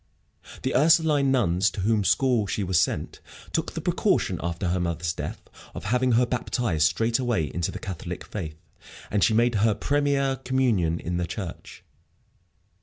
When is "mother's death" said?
4.79-5.39